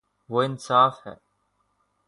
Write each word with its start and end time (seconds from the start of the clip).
وہ 0.29 0.41
انصا 0.43 0.81
ف 0.89 1.07
ہے 1.07 1.15